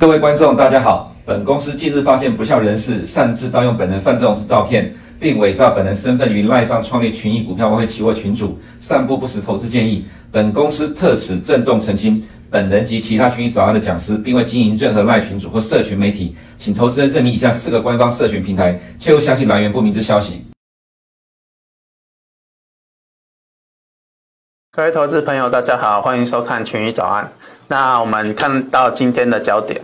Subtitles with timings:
[0.00, 1.14] 各位观众，大家好。
[1.26, 4.90] 本公司近日发现不肖人士擅自盗用本人范仲式照片，
[5.20, 10.06] 并伪造本人身份于赖上创立群益股票外汇期货群组，散布不实投资建议。
[10.32, 20.46] 本公司特此郑重澄清，本人及其他群益早安的讲师，并未经营任何赖群组或社群媒体，请投资人认明以下四个官方社群平台，切勿相信来源不明之消息。
[24.72, 27.30] 各位投资朋友，大家好，欢迎收看群益早安。
[27.68, 29.80] 那我们看到今天的焦点，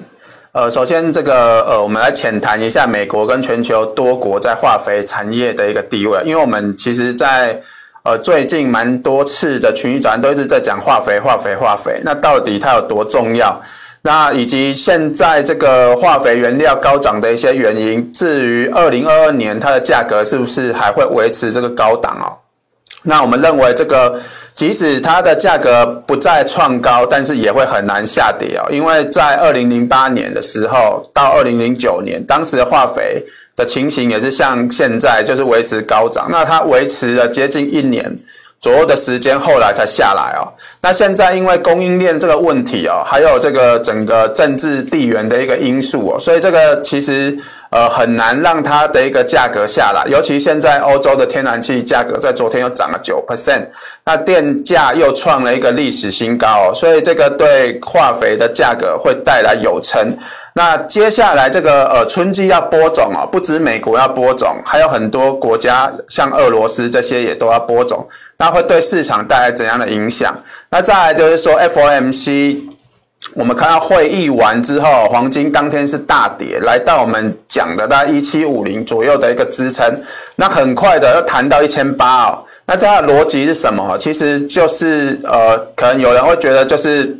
[0.57, 7.61] 呃，首先这个呃，我们来浅谈一下美国跟全球多国在化肥产业的一个地位，因为我们其实在
[8.05, 13.61] 呃最近蛮多次的群益早安都一直在讲化肥、化肥、化肥，那到底它有多重要？
[14.01, 22.33] 那以及现在这个化肥原料高涨的一些原因，至于二零二二年它的价格是不是还会维持这个高档哦？
[23.03, 24.19] 那我们认为这个。
[24.57, 33.23] 即使它的价格不再创高，但是也会很难下跌哦，因为在二零零八年的时候到二零零九年，当时的化肥
[33.55, 36.29] 的情形也是像现在，就是维持高涨。
[36.31, 38.11] 那它维持了接近一年
[38.59, 40.49] 左右的时间，后来才下来哦。
[40.81, 47.39] 那现在因为供应链这个问题哦，还有这个整个政治地缘的一个因素哦，所以这个其实。
[47.71, 53.67] 呃，很难让它的一个价格下来，尤其现在欧洲的天然气价格在昨天又涨了九 percent，
[54.05, 60.17] 那电价又创了一个历史新高，所以这个对化肥的价格会带来有撑。
[60.55, 68.07] 那接下来这个呃春季要播种哦，不止美国要播种，还有很多国家像俄罗斯这些也都要播种，
[68.39, 70.35] 那会对市场带来怎样的影响？
[70.71, 72.76] 那再来就是说 FOMC。
[73.35, 79.85] 我们看到会议完之后，黄金当天是大跌，来到我们讲的大概一七五零左右的一个支撑，
[80.37, 82.39] 那很快的又弹到一千八哦。
[82.65, 83.97] 那这样的逻辑是什么？
[83.99, 87.15] 其实就是呃，可能有人会觉得就是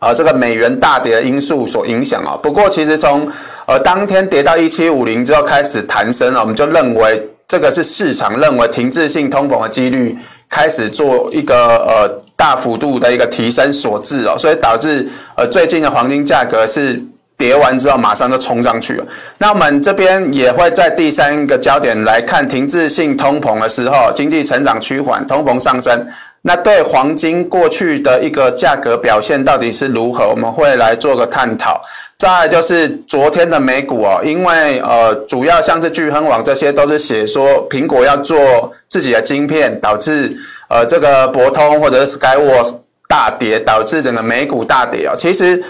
[0.00, 2.38] 呃这个美元大跌的因素所影响哦。
[2.42, 3.26] 不过其实从
[3.66, 10.14] 呃当天跌到一七五零之后开始弹升了，我们就认为这个是市场认为停滞性通膨的几率
[10.50, 11.56] 开始做一个
[11.86, 12.22] 呃。
[12.38, 15.04] 大幅度的一个提升所致哦，所以导致
[15.36, 17.02] 呃最近的黄金价格是
[17.36, 19.04] 跌完之后马上就冲上去了。
[19.38, 26.06] 那我们这边也会在第三个焦点来看停滞性通膨的时候，经济成长趋缓，通膨上升，
[26.42, 30.28] 那对黄金过去的一个价格表现到底是如何？
[30.28, 31.82] 我们会来做个探讨。
[32.16, 40.36] 再就是昨天的美股哦，因为呃主要像是巨亨网这些都是写说苹果要做自己的晶片，导致。
[40.68, 42.74] 呃，这个博通或者是 Skyworks
[43.08, 45.14] 大跌，导致整个美股大跌啊。
[45.16, 45.62] 其实，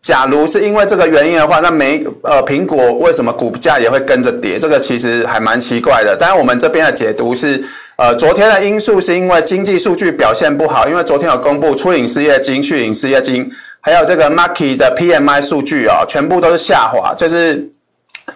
[0.00, 4.58] 假如是因为这个原因的话，那美呃苹果为什么股价也会跟着跌？
[4.58, 6.16] 这个其实还蛮奇怪的。
[6.16, 7.62] 当然，我们这边的解读是，
[7.96, 13.48] 呃，昨天的因素是因为经济数据表现不好，因为昨天有公布初领失业金、续领失业金，
[13.80, 17.70] 还有这个 Markit 的 PMI 数据啊，全部都是下滑，就是。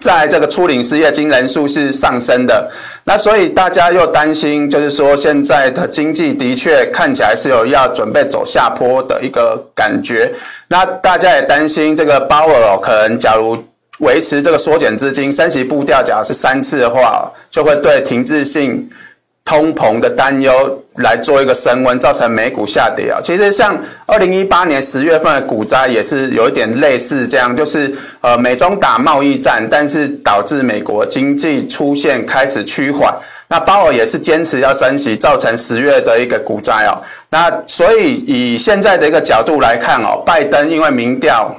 [0.01, 2.71] 在这个初领失业金人数是上升的，
[3.05, 10.33] 那所以大家又担心，就是说现在的经济的确看起来是有要准备走下坡的一个感觉。
[10.69, 13.63] 那大家也担心这个鲍尔可能假如
[14.01, 18.89] 维持这个缩减资金、升息步调，假如是三次的话，就会对停滞性。
[19.47, 23.21] 通膨的担忧来做一个升温，造成美股下跌啊。
[23.23, 33.13] 其实像二零一八年十月份的股灾也是有一点类似这样，就是呃美中打贸易战，但是导致美国经济出现开始趋缓。
[33.49, 36.97] 那鲍尔也是坚持要升息，造成十月的一个股灾哦。
[37.31, 41.55] 那所以以现在的一个角度来看哦，拜登因为民调。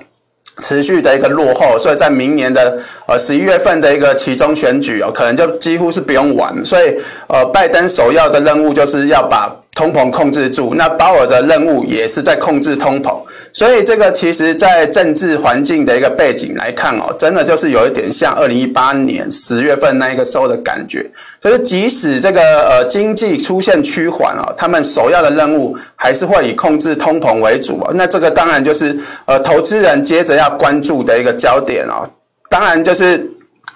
[0.62, 2.78] 持续的一个落后，所以在明年的
[3.08, 6.54] 呃十一月份的一个其中选举哦，可能就几乎是不用玩。
[6.66, 6.96] 所以
[7.28, 13.14] 呃，拜登首要的任务就是要把通膨控制住，那鲍尔的任务也是在控制通膨。
[13.56, 21.10] 所以这个其实，在政治环境的一个背景来看哦，真的就是有一点像二零一八年十月份那一个时候的感觉。
[21.40, 27.94] 就是即使这个呃经济出现趋缓哦，他们首要的任务还是会以控制通膨为主哦。
[27.96, 28.94] 那这个当然就是
[29.24, 32.06] 呃投资人接着要关注的一个焦点哦。
[32.50, 33.26] 当然就是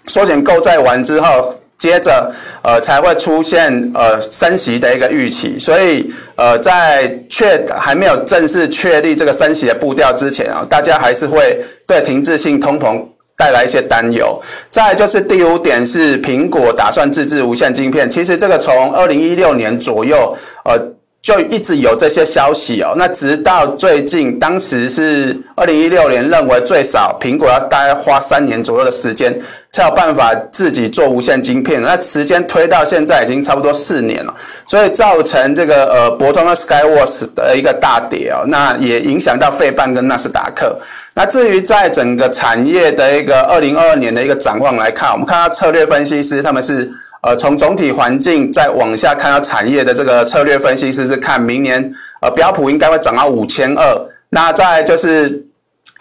[0.07, 1.55] 缩减购债完之后。
[1.79, 2.31] 接着，
[2.61, 13.01] 呃，才会出现呃升息的一个预期，所以呃，在确还没有正式确立这个升息的步调之前啊，大家还是会对停滞性通膨
[13.37, 14.39] 带来一些担忧。
[14.69, 20.77] 再就是第五点是苹果打算自制无线晶片，其实这个从二零一六年左右，呃。
[21.21, 29.37] 就一直有这些消息哦，那直到最近，当时是二零一六年，认为最少苹果要大概花三年左右的时间，
[29.71, 31.81] 才有办法自己做无线晶片。
[31.81, 34.33] 那时间推到现在已经差不多四年了，
[34.66, 40.77] 所以造成这个呃博通和 Skyworks 的一个大跌哦，那也影响到费半跟纳斯达克。
[41.13, 46.89] 那至于在整个产业的一个二零二二年的一个展望来看，我们看到策略分析师他们是
[47.21, 55.45] 呃从总体环境再往下看到产业的这个策略分析师是看明年呃标普应该会涨到五千二，那再就是。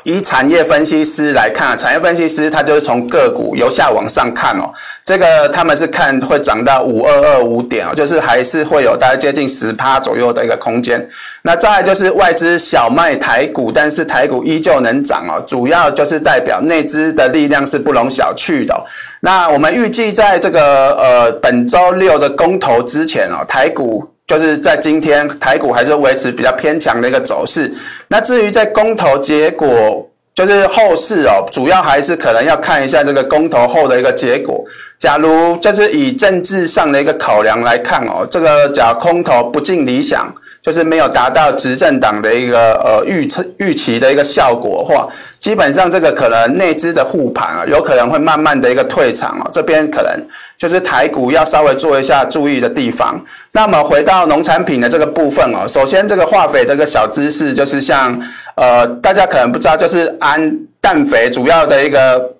[0.05, 4.73] 以产业分析师来看，产业分析师他就是从个股由下往上看哦，
[5.05, 11.05] 这个他们是看会涨到五二二五点哦，就是还是会有大概接近十趴左右的一个空间。
[11.43, 18.75] 那再来就是外资小卖台股，但是台股依旧能涨哦，主要就是代表内资的力量是不容小觑的。
[19.21, 24.09] 那我们预计在这个呃本周六的公投之前哦，台股。
[24.29, 27.73] 就是在今天台股还是维持比较偏强的一个走势。
[28.07, 34.63] 那至于在公投结果，就是后市哦，主要还是可能要看一下这个公投后的一个结果。
[34.99, 40.33] 假如就是以政治上的一个考量来看哦，这个假空投不尽理想。
[40.69, 50.11] 就是没有达到执政党的一个呃预测预期的一个效果的话，基本上这个可能内资的护盘啊，有可能会慢慢的一个退场啊，这边可能
[50.59, 53.19] 就是台股要稍微做一下注意的地方。
[53.53, 58.21] 那么回到农产品的这个部分哦，首先这个化肥这个小知识就是像
[58.55, 62.35] 呃大家可能不知道，就是氨氮肥主要的一个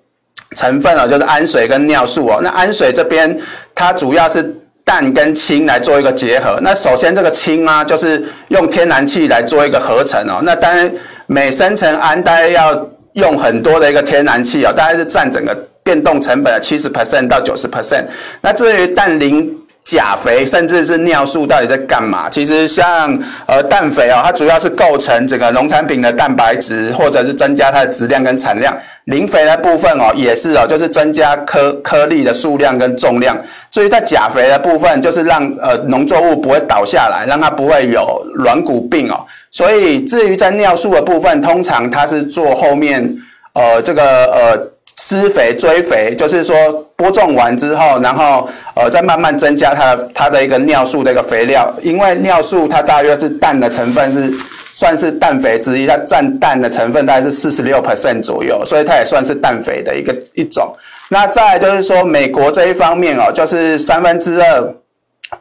[0.55, 2.39] 成分哦，就是氨水跟尿素哦。
[2.43, 3.35] 那氨水这边
[3.73, 4.55] 它主要是。
[4.89, 10.39] 氮跟氢来做一个结合，那首先这个氢啊，就是用天然气来做一个合成哦。
[10.41, 10.91] 那当然
[11.27, 18.05] 每生成氨大概要用很多的一个天然气哦，大概是占整个变动成本的七十 percent 到九十 percent。
[18.41, 19.55] 那至于氮磷
[19.89, 22.29] 钾肥甚至是尿素到底在干嘛？
[22.29, 28.71] 其实像呃氮肥哦，它主要是构成整个农产品的蛋白质，或者是增加它的质量跟产量。
[29.05, 33.35] 磷肥的部分哦，也是哦，就是增加颗颗粒的数量跟重量。
[33.71, 39.25] 所以在钾肥的部分，就是让呃农作物不会倒下来，让它不会有软骨病哦。
[39.49, 43.17] 所以至于在尿素的部分，通常它是做后面
[43.53, 44.67] 呃这个呃。
[45.01, 46.55] 施肥追肥，就是说
[46.97, 54.29] 播种完之后，然后呃再慢慢增加它它的一个尿素的一个肥料，因为尿素它大约是氮的成分是
[54.73, 60.69] 算是氮肥之一，它占氮的成分大概是四十六 percent 左右，所以它也算是氮肥的一个一种。
[61.07, 64.73] 那再就是说美国这一方面哦，就是三分之二。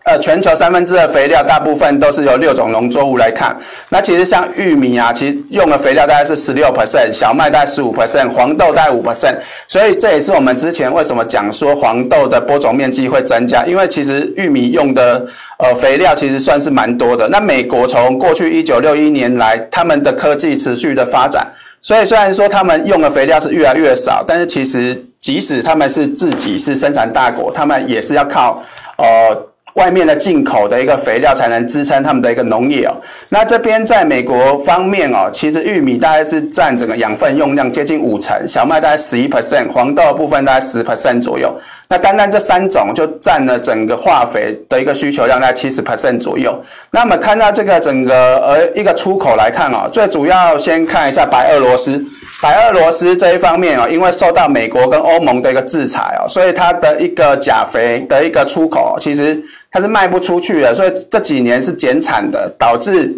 [0.05, 3.57] 呃，全球三分之二肥料大部分都是由六种农作物来看。
[3.89, 9.37] 那其实像玉米啊，其实用的肥料大概是十六 percent，小麦大概十五 percent，黄豆大概五 percent。
[9.67, 15.27] 所以这也是我们之前为什么讲说黄豆的播种面积会增加，因为其实玉米用的
[15.59, 17.27] 呃肥料其实算是蛮多的。
[17.31, 21.47] 那美国从过去一九六一年来，他们的科技持续的发展，
[21.81, 28.63] 所以虽然说他们用的肥料是越来越少，但是其实即使他们是自己是生产大国，他们也是要靠
[28.97, 29.49] 呃。
[29.75, 32.97] 外面的进口的一个肥料才能支撑他们的一个农业哦。
[33.29, 41.55] 那这边在美国方面哦，其实玉米大概是占整个养分用量接近五成，小麦大概十一 percent，黄豆的部分大概十 percent 左右。
[41.91, 46.55] 那单单这三种就占了整个化肥的一个需求量在七十 percent 左右。
[46.91, 51.99] 那么看到这个整个呃一个出口来看哦，最主要先看一下白俄罗斯。
[52.43, 59.43] 白俄罗斯这一方面哦，因为受到美国跟欧盟的一个制裁哦，所以它的一个钾肥的一个出口其实
[59.73, 63.13] 它是卖不出去的，所以这几年是减产的，导致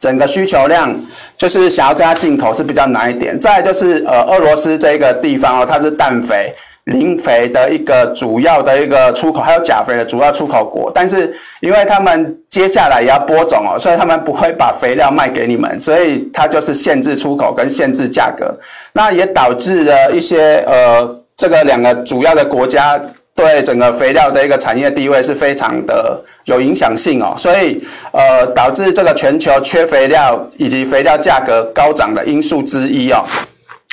[0.00, 0.92] 整个需求量
[1.36, 3.38] 就是想要跟它进口是比较难一点。
[3.38, 6.52] 再就是呃，俄罗斯这个地方哦，它是氮肥。
[6.88, 18.54] 磷肥的一个主要的一个出口，还有钾肥的主要出口国，但是因为他们接下来也要播种哦，所以他们不会把肥料卖给你们，所以它就是限制出口跟限制价格，
[18.92, 23.00] 那也导致了一些呃，这个两个主要的国家
[23.34, 27.80] 对整个肥料的一个产业地位是非常的有影响性哦，所以
[28.12, 33.22] 呃，导致这个全球缺肥料以及肥料价格高涨的因素之一哦。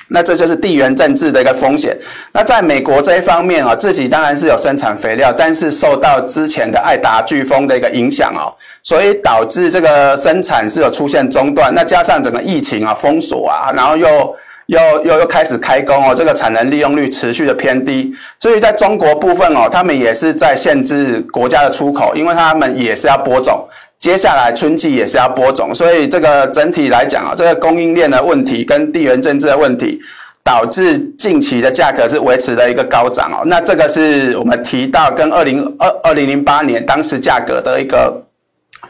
[0.10, 1.98] 那这就是地缘政治的一个风险。
[2.32, 11.74] 那在美国这一方面啊，自己当然是有生产肥料，但是受到之前的爱达飓风的一个影响哦，所以导致这个生产是有出现中断。
[11.74, 14.36] 那加上整个疫情啊封锁啊，然后又
[14.68, 18.14] 又又又开始开工哦，这个产能利用率持续的偏低。
[18.40, 23.68] 至于在中国部分哦，他们也是在限制国家的出口，因为他们也是要播种。
[24.06, 30.00] 接下来春季也是要播种，所以这个整体来讲啊，这个供应链的问题跟地缘政治的问题，
[30.44, 33.42] 导致近期的价格是维持了一个高涨哦。
[33.48, 38.24] 那这个是我们提到跟二零二二零零八年当时价格的一个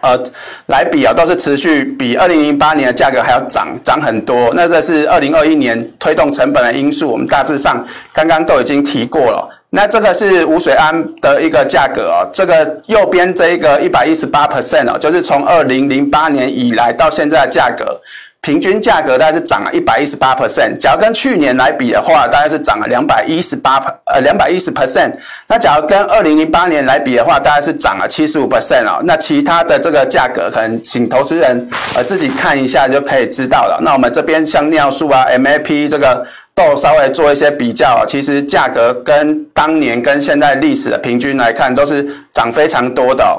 [0.01, 0.21] 呃
[0.65, 4.51] 来比啊，都是持续比二零零八年的价格还要涨涨很多。
[4.53, 7.81] 那这是二零二一年推动成本的因素，我们大致上
[8.11, 9.49] 刚刚都已经提过了。
[9.75, 17.99] 那这个是无水胺的一个价格哦，这个右边这一个一百一十八 percent 哦，就是从二零零八年以来到现在的价格，
[18.39, 20.77] 平均价格大概是涨了一百一十八 percent。
[20.77, 25.11] 假如跟去年来比的话，大概是涨了两百一十八呃两百一十 percent。
[25.47, 29.01] 那假如跟二零零八年来比的话，大概是涨了七十五 percent 哦。
[29.03, 31.67] 那其他的这个价格，可能请投资人
[31.97, 33.77] 呃自己看一下就可以知道了。
[33.83, 43.37] 那我们这边像尿素啊、MAP 这个都稍微做一些比较，其实价格跟当年跟现在历史的平均来看，都是涨非常多的。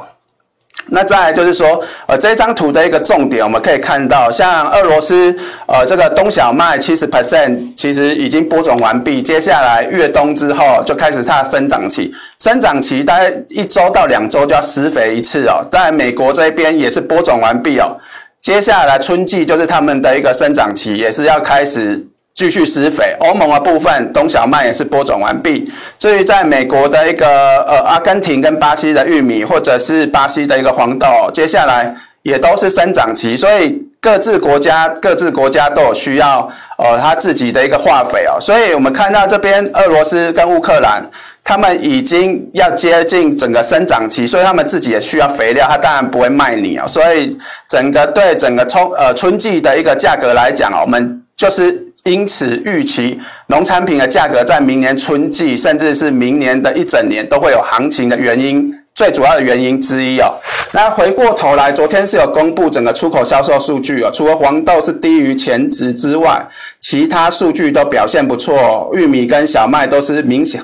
[0.89, 5.35] 那再就是说，呃，这张图的一个重点，我们可以看到，像俄罗斯，
[5.67, 15.67] 呃，这个冬小麦七十 percent 其实已经播种完毕，接下来越冬之后就开始它的生长期，生长期大概一周到两周就要施肥一次哦。
[15.71, 17.97] 在美国这边也是播种完毕哦，
[18.43, 22.07] 接下来春季就是他们的一个生长期，也是要开始。
[22.37, 25.73] 继续施肥，欧盟的部分冬小麦也是播种完毕。
[25.99, 27.27] 至于在美国的一个
[27.63, 38.37] 呃阿根廷跟巴西的玉米，或者是巴西的一个黄豆，接下来也都是生长期，所以各自国家各自国家都有需要呃他自己的一个化肥哦。
[38.39, 41.03] 所以我们看到这边俄罗斯跟乌克兰，
[41.43, 46.87] 他们已经要接近整个生长期，所以他们自己也需要肥料，他当然不会卖你哦。
[46.87, 47.35] 所以
[47.67, 51.83] 整个对整个春呃春季的一个价格来讲，我们就是。
[52.07, 60.33] 因此，预期农产品的价格在明年春季，甚至是明年的一整年都会有行情的原因，最主要的原因之一哦。
[60.73, 66.47] 那回过头来，昨天是有公布整个出口销售数据哦，除了黄豆是低于前值之外，
[66.79, 70.63] 其他数据都表现不错，玉米跟小麦都是明显。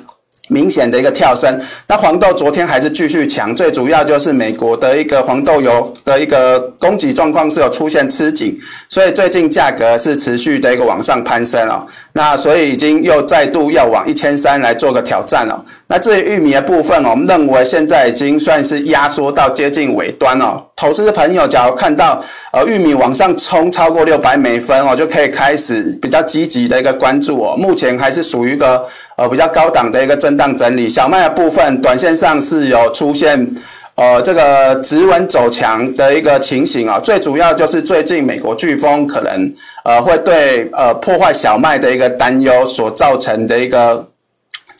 [0.52, 8.56] 明显的一个跳升，那黄豆昨天还是继续强，最主要就是美国的一个黄豆油的一个供给状况是有出现吃紧，
[8.88, 11.87] 所以最近价格是持续的一个往上攀升哦。
[12.12, 15.64] 那所以已经又再度要往一千三来做个挑战了。
[15.89, 20.65] 那至于玉米的部分，我们认为现在已经算是压缩到接近尾端了。
[20.75, 27.55] 投资的朋友，假如看到呃玉米往上冲超过六百美分哦，就可以开始比较积极的一个关注哦。
[27.59, 28.83] 目前还是属于一个
[29.17, 30.89] 呃比较高档的一个震荡整理。
[30.89, 33.55] 小麦的部分，短线上是有出现
[33.97, 36.99] 呃这个止稳走强的一个情形啊。
[36.99, 39.53] 最主要就是最近美国飓风可能
[39.85, 44.09] 呃会对呃破坏小麦的一个担忧所造成的一个。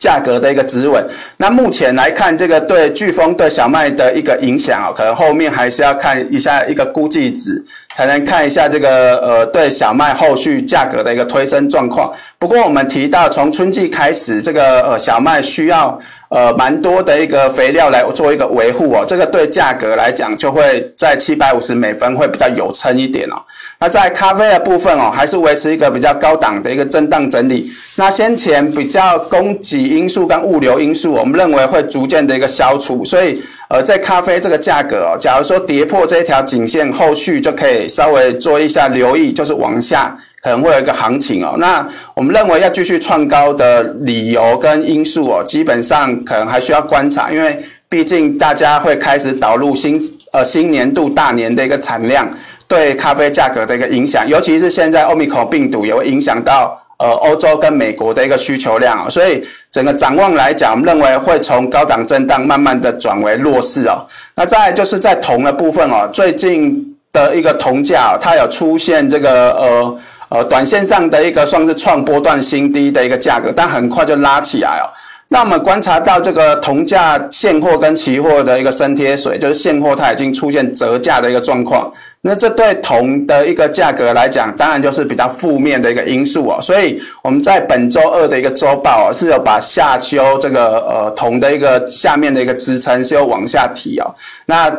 [0.03, 1.01] 价格的一个止稳，
[1.37, 7.63] 那目前来看，这个对飓风对小麦的一个影响啊，可能后面还是要看一下一个估计值，
[7.95, 12.11] 才能看一下这个呃对小麦后续价格的一个推升状况。
[12.37, 15.97] 不过我们提到从春季开始，这个呃小麦需要。
[16.33, 23.35] 呃，蛮多的一个肥料来做一个维护哦，这个对价格来讲就会在七百五十美分会比较有撑一点哦。
[23.79, 27.69] 那在咖啡的部分哦，还是维持一个比较高档的一个震荡整理。
[27.97, 40.17] 那先前比较供给因素跟物流因素，我们认为会逐渐的一个消除，所以呃，在咖啡这个价格哦，假如说跌破这一条颈线，后续就可以稍微做一下留意，就是往下。
[40.43, 47.57] 可能会有一个行情哦，那我们认为要继续创高的理由跟因素哦，基本上可能还需要观察，因为
[47.87, 49.97] 毕竟大家会开始导入新
[50.33, 52.29] 呃新年度大年的一个产量，
[52.67, 64.05] 对咖啡价格的一个影响，尤其是现在欧米孔病毒也会影响到呃欧洲跟美国的一个需求量哦，所以整个展望来讲，我们认为会从高档震荡慢慢的转为弱势哦。
[64.35, 69.97] 那再就是在铜的部分哦，最近的一个铜价它有出现这个呃。
[70.33, 74.89] 呃，短线上的一个算是创波段新低的一个价格，但很快就拉起来哦。
[75.29, 81.91] 那我们观察到这个铜价现货跟期货的一个升贴水，就是现货它已经出现折价的一个状况。
[82.21, 86.57] 那这对铜的一个价格来讲，当然就是比较负面的一个因素哦。
[86.59, 94.11] 所以我们在本周二的一个周报哦，是有把下修这个呃铜的一个下面的一个支撑是有往下提哦。
[94.47, 94.75] 那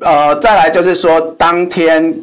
[0.00, 2.14] 呃再来就是说当天。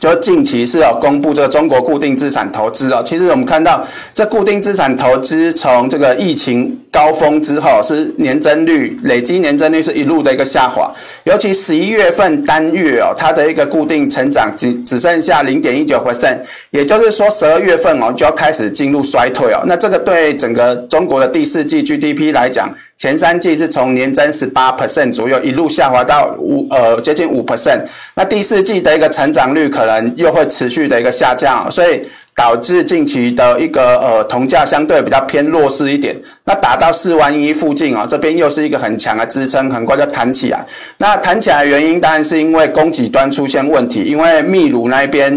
[0.00, 10.90] 就近期是有公布这个中国固定资产投资哦，其实我们看到这固定资产投资从这个疫情高峰之后是年增率累积年增率是一路的一个下滑，
[11.24, 16.38] 尤其十一月份单月哦，它的一个固定成长只只剩下零点一九 percent，
[16.70, 22.74] 也就是说十二月份哦就要开始进入衰退哦，那这个对整个中国的第四季 GDP 来讲。
[23.00, 27.80] 前三季是从年增十八 percent 左右一路下滑到五呃接近五 percent，
[28.14, 32.02] 那第四季的一个成长率可能又会持续的一个下降，所以
[32.36, 36.14] 导致近期的一个呃铜价相对比较偏弱势一点。
[36.44, 40.62] 那打到四万一附近啊，这边又是一个很强的支撑，很快就弹起来。
[40.98, 45.32] 那弹起来原因当然是因为供给端出现问题，因为秘鲁那边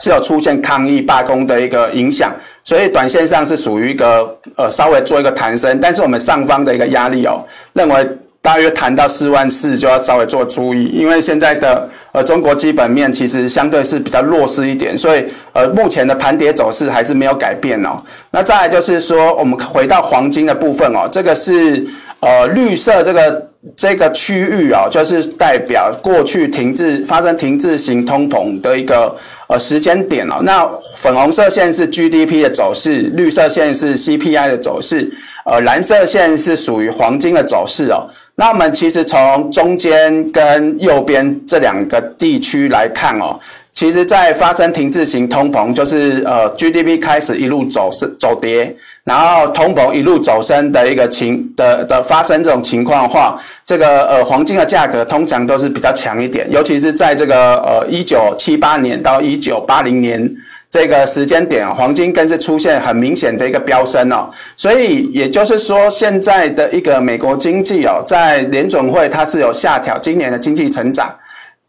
[0.00, 2.32] 是有出现抗议罢工的一个影响。
[2.62, 8.08] 所以短线上是属于一个呃稍微做一个弹升，但是我们上方的一个压力哦，认为
[8.42, 17.96] 大约弹到四万四就要稍微做注意，因为现在的呃中国基本面其实相对是比较弱势一点，所以呃目前的盘跌走势还是没有改变哦。
[18.30, 21.86] 那再来就是说，我们回到黄金的部分哦，这个是
[22.20, 23.47] 呃绿色这个。
[23.76, 29.14] 这个区域啊，就是代表过去停滞发生停滞型通膨的一个
[29.48, 30.36] 呃时间点哦。
[30.42, 35.10] 那粉红色线是 GDP 的走势，绿色线是 CPI 的走势，
[35.44, 38.08] 呃，蓝色线是属于黄金的走势哦。
[38.36, 43.38] 那我们其实从中间跟右边这两个地区来看哦。
[43.74, 48.74] 其实，在发生停滞型通膨，就是呃 GDP 开始一路走是走跌，
[49.04, 60.30] 然后通膨一路走升的一个情的的发生这种情况的话，这个呃黄金的价格通常都是比较强一点，尤其是在这个呃一九七八年到一九八零年
[60.68, 64.28] 这个时间点，黄金更是出现很明显的一个飙升哦。
[64.56, 71.14] 所以也就是说，现在的一个美国经济哦，在联准会它是有下调今年的经济成长。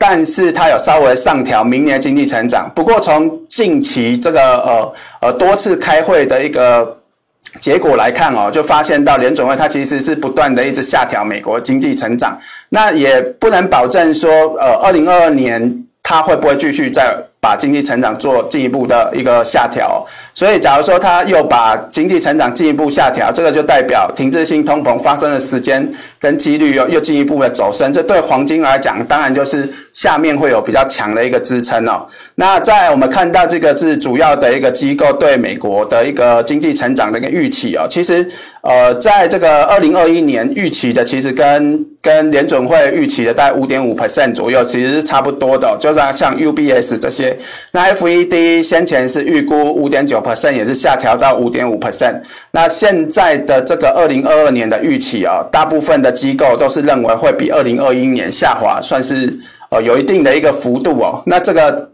[0.01, 4.93] 但是它有稍微上调明年经济成长，不过从近期这个呃
[5.23, 6.97] 呃多次开会的一个
[7.59, 12.37] 结果来看哦，就发现到联准会它其实是不断的一直下调美国经济成长，
[12.69, 17.17] 那也不能保证说呃二零二二年它会不会继续再。
[17.41, 20.05] 把经济成长做进一步的一个下调，
[20.39, 25.85] 所以假如说他又把经济成长进一步下调，这个就代表停滞性通膨发生的时间
[26.17, 32.07] 跟几率又又进一步的走升，这对黄金来讲，当然就是下面会有比较强的一个支撑哦。
[32.35, 38.25] 那在我们看到这个是主要的一个机构对美国的一个经济成长的一个预期哦，其实
[38.61, 47.37] 呃，在这个二零二一年预期的，其实跟跟联准会预期的大概五点五 percent 左右，其实是差不多的，就是像 UBS 这些。
[47.73, 52.21] 那 FED 先前是预估五点九 percent，也是下调到五点五 percent。
[52.51, 59.33] 那现在的这个二零二二年的预期啊，大部分的机构都是认为会比二零二一年下滑，算是
[59.69, 61.23] 呃有一定的一个幅度哦。
[61.25, 61.89] 那这个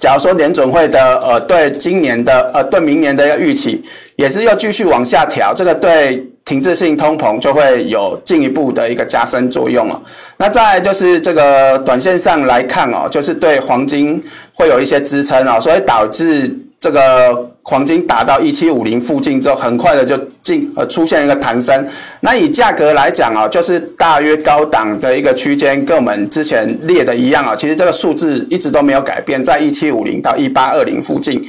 [0.00, 3.84] 假如说联准会的呃对今年的呃对明年的一个预期，
[4.16, 6.26] 也是要继续往下调，这个对。
[6.48, 10.02] 停滞性通膨就会有进一步的一个加深作用了。
[10.38, 14.18] 那再就是这个短线上来看哦，就是对黄金
[14.54, 21.86] 会有一些支撑哦，所以导致这个黄金达到一七五零附近之后，很快的就进呃出现一个弹升。
[22.20, 31.42] 那以价格来讲啊，就是大约高档的一个区间，跟我们之前列的一样啊，其实这个数字一直都没有改变，在一七五零到一八二零附近。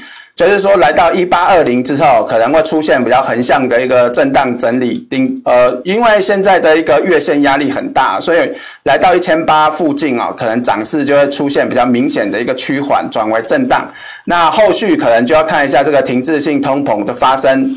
[0.47, 8.49] 就是说，来到一八二零之后，可能会出现比较横向的一个震荡整理顶，呃，因为现在的一个月线压力很大，所以
[8.84, 13.86] 来到一千八附近啊，可能涨势就会出现比较明显的一个趋缓转为震荡。
[14.25, 17.69] 那后续可能就要看一下这个停滞性通膨的发生。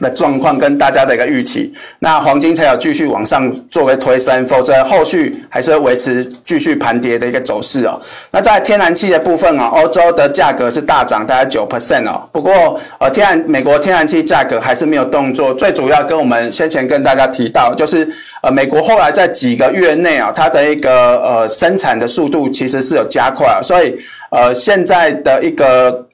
[0.00, 8.00] 的状况跟大家的一个预期，那黄金才有继续往上作为推升，否则后续还是会维持继续盘跌的一个走势哦。
[8.30, 12.28] 那在天然气的部分啊，欧洲的价格是大涨大概九 percent 哦。
[12.32, 18.08] 不过呃，天然美国天然气价格还是没有动作，最主要跟我们先前跟大家提到，就是
[18.42, 23.98] 呃美国后来在几个月内啊，它的一个呃生产的速度其实是有加快，所以
[24.30, 26.07] 呃现在的一个。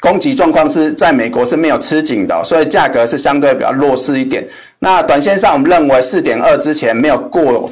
[0.00, 4.46] 供给状况是在美国是没有吃紧的，所以价格是相对比较弱势一点。
[4.78, 7.68] 那短线上，我们认为四点二之前没有过，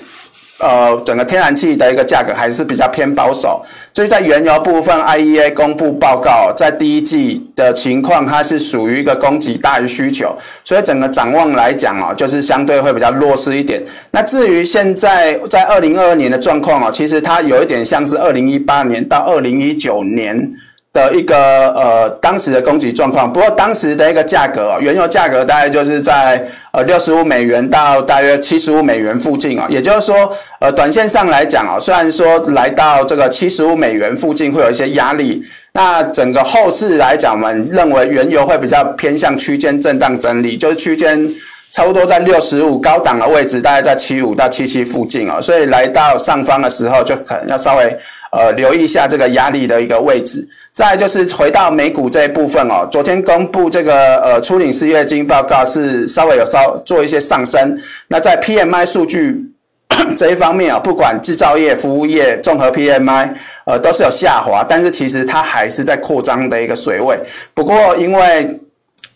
[0.58, 3.64] 呃，整个天然气的一个价格还是比较偏保守。
[3.94, 13.80] 所以在原油部分，IEA 公布报告，在第一季的情况，它是属于一个供给大于需求，所以整个展望来讲哦，就是相对会比较弱势一点。
[14.10, 20.48] 那至于现在在二零二二年的状况哦，其实它有一点像是二零一八年到二零一九年。
[20.96, 21.36] 的一个
[21.74, 41.28] 呃当时的供给状况，不过当时的一个价格，原油价格大概就是在呃六十五美元到大约七十五美元附近啊，也就是说呃短线上来讲啊，虽然说来到这个七十五美元附近会有一些压力，那整个后市来讲，我们认为原油会比较偏向区间震荡整理，就是区间
[41.72, 47.98] 差不多在六十五高档的位置，大概在七五到七七附近啊，所以来到上方的时候就可能要稍微。
[48.32, 50.46] 呃，留意一下这个压力的一个位置。
[50.76, 57.80] 再就是回到美股这一部分哦，昨天公布这个呃初领失业金报告是稍微有稍做一些上升。
[58.08, 59.40] 那在 PMI 数据
[60.14, 63.30] 这一方面啊，不管制造业、服务业、综合 PMI，
[63.64, 67.18] 呃都是有下滑，但是其实它还是在扩张的一个水位。
[67.54, 68.60] 不过因为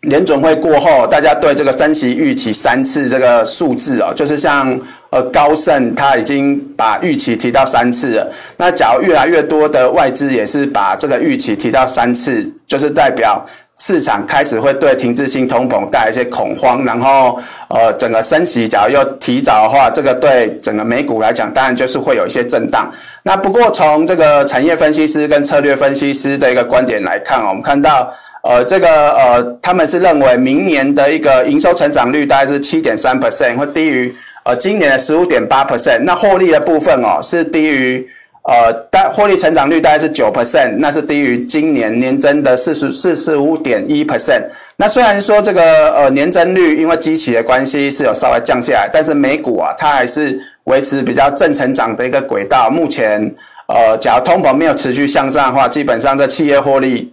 [0.01, 4.81] 联准会过后，大家对这个升息预期三次这个数字哦，就是像。
[5.11, 8.33] 呃，高盛他已经把预期提到三次了。
[8.57, 13.45] 那假如越来越多的外资也是把这个预期提到三次，就是代表
[13.77, 22.89] 市场开始会对停滞性通膨带来一些恐慌，然后呃整个升息假如又提早的话，这个对整个美股来讲，当然就是会有一些震荡。
[23.25, 28.13] 那不过从这个产业分析师跟策略分析师的一个观点来看，我们看到
[28.45, 34.13] 呃这个呃他们是认为明年的一个营收成长率大概是七点三 percent，会低于
[34.45, 36.01] 呃今年的十五点八 percent。
[36.01, 38.09] 那获利的部分哦是低于。
[38.43, 44.43] 呃，大获利成长率大概是九 percent，那是低于今年年增的四十四十五点一 percent。
[44.77, 52.71] 那虽然说这个呃年增率因为基期的关系是有稍微降下来，但是美股啊它还是维持比较正成长的一个轨道。
[52.71, 53.21] 目前
[53.69, 57.13] 呃，假如通膨没有持续向上的话，基本上这企业获利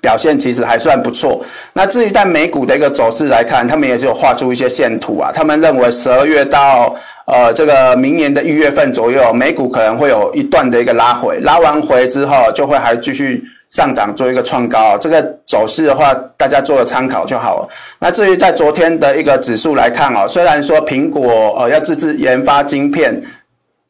[0.00, 1.40] 表现其实还算不错。
[1.72, 6.94] 那至于在美股的一个走势来看，他们也是有画出一些线图啊，他们认为十二月到
[7.26, 14.98] 呃，这个明年的一月份左右，美股可能会有一段的一个拉回，拉完回之后就会还继续上涨，做一个创高。
[14.98, 17.68] 这个走势的话，大家做个参考就好了。
[18.00, 23.22] 那至于在昨天的一个指数来看哦，虽然说苹果呃要自制研发晶片，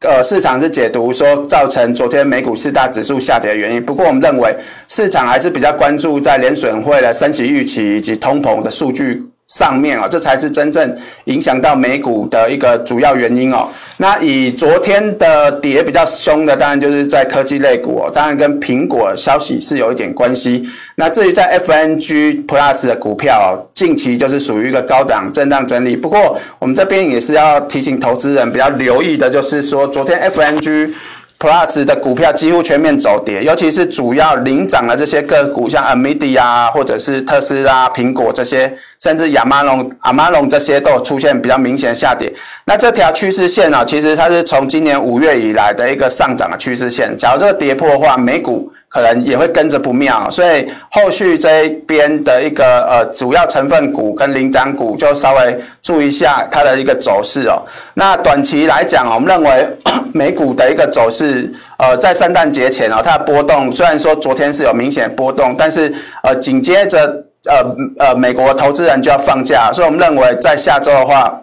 [0.01, 4.57] 呃市场是解读说造成昨天美股四大指数下跌的原因，不过我们认为
[4.89, 9.23] 市场还是比较关注在联准会的升息预期以及通膨的数据。
[9.51, 13.69] 上面啊，这才是真正影响到美股的一个主要原因哦。
[13.97, 20.65] 那以昨天的跌比较凶的，当然就是在科技类股哦，当然跟苹果消息是有一点关系。
[20.95, 25.97] 那至于在 FNG Plus 的股票，近期就是属于一个高档震荡整理。
[25.97, 30.93] 不过我们这边也是要提醒投资人比较留意的，就是说昨天 FNG。
[31.41, 42.31] Plus 的股票几乎全面走跌，尤其是主要领涨的这些个股，像 a m i d i 啊，或者是特斯拉、苹果这些，甚至亚马龙、亚马龙这些都出现比较明显的下跌。
[42.67, 47.17] 那这条趋势线啊，其实它是从今年五月以来的一个上涨的趋势线。
[47.17, 48.71] 假如这个跌破的话，美股。
[48.93, 57.63] 可能也会跟着不妙，所以后续这一边的一个呃主要成分股跟领涨股就稍微注意一下它的一个走势哦。
[57.95, 59.65] 那短期来讲，我们认为
[60.13, 61.49] 美股的一个走势，
[61.79, 67.07] 呃，在圣诞节前哦，它的波动虽然说昨天是有明显波动，但是呃紧接着
[67.47, 71.41] 呃呃美国投资人就要放假，所以我们认为在下周的话。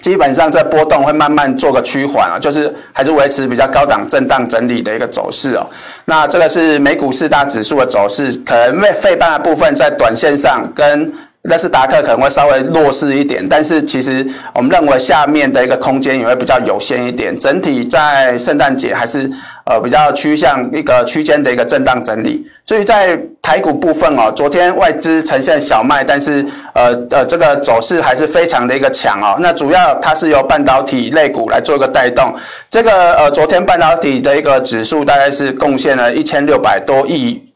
[0.00, 5.66] 基本上这波动会慢慢做个趋缓啊，就是还是维持比较高档震荡整理的一个走势哦。
[6.04, 11.12] 那这个是美股四大指数的走势，可能费费半的部分在短线上跟。
[11.48, 17.38] 纳斯达克可能会稍微弱势一点，但是其实我们认为下面的一个空间也会比较有限一点。
[17.40, 19.28] 整体在圣诞节还是
[19.64, 22.46] 呃比较趋向一个区间的一个震荡整理。
[22.64, 29.38] 所以在台股部分哦，昨天外资呈现小卖，但是呃呃这个走势还是非常的一个强哦。
[29.40, 32.34] 那主要它是由半导体类股来做一个带动。
[32.68, 37.47] 这个呃昨天半导体的一个指数大概是贡献了一千六百多亿。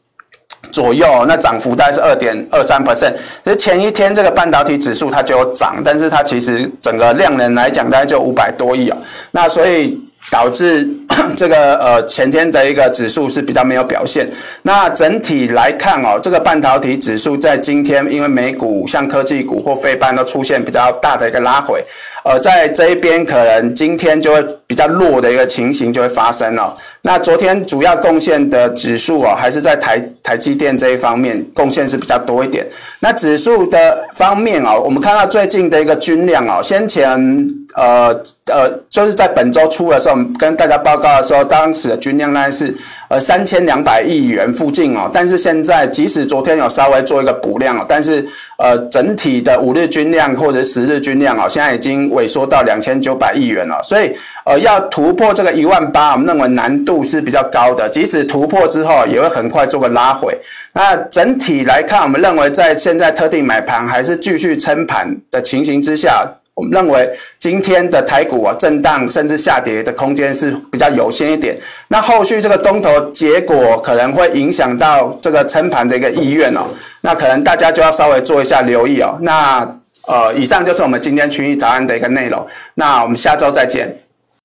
[0.73, 3.13] 左右，那涨幅大概是二点二三 percent。
[3.45, 8.97] 其实前一天这个半导体指数它就有涨，但是它其实整个量能来讲大概就五百多亿哦。
[9.31, 9.97] 那所以。
[10.31, 10.87] 导致
[11.35, 14.27] 这个呃前天的一个指数是比较没有表现。
[14.63, 21.83] 那整体来看哦，这个半导体指数在今天因为美股像科技股或非半都出现比较大的一个拉回，
[22.23, 26.75] 呃，在这一边可能今天就会比较弱的一个情形就会发生了。
[27.01, 32.65] 那昨天主要贡献的指数哦，还是在台台积电这一方面贡献是比较多一点。
[32.99, 37.49] 那指数的方面哦，我们看到最近的一个均量哦，先前。
[37.75, 38.13] 呃
[38.51, 42.73] 呃，就是在本周初的时候，我们跟大家报告的时候，当时的均量呢是
[43.09, 45.11] 呃三千两百亿元附近哦。
[45.13, 48.25] 但是现在，即使昨天有稍微做一个补量哦，但是
[48.57, 53.81] 呃整体的五日均量或者十日均量哦，现在已经萎缩到两千九百亿元了。
[53.83, 54.11] 所以
[54.45, 57.89] 呃要突破这个一万八，我们认为难度是比较高的。
[57.89, 60.33] 即使突破之后，也会很快做个拉回。
[60.73, 66.25] 那整体来看，我们认为在现在特定买盘还是继续撑盘的情形之下。
[66.55, 71.57] 我们认为今天的台股啊，震荡甚至下跌的空间是比较有限一点。
[71.87, 76.61] 那后续这个东头结果可能会影响到这个撑盘的一个意愿哦。
[77.01, 79.17] 那可能大家就要稍微做一下留意哦。
[79.21, 79.67] 那
[80.05, 82.45] 呃，以上就是我们今天群益早安的一个内容。
[82.75, 83.97] 那我们下周再见。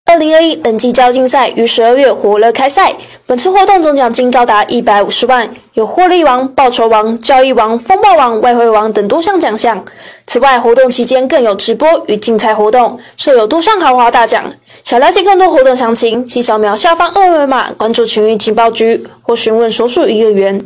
[0.06, 2.94] 二零二一等级交竞赛于十二月火热开赛，
[3.26, 9.84] 本次活动总奖金高达一百五十万，有获利王、报酬王、交易王、风暴王、外汇王等多项奖项。
[10.30, 14.44] 此外，活动期间更有直播与竞猜活动，设有多项豪华大奖。
[14.84, 20.62] 想了解更多活动详情，请扫描下方二维码关注群益情报局或询问所属营业员。